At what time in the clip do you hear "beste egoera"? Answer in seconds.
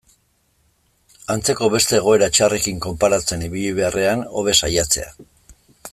1.75-2.31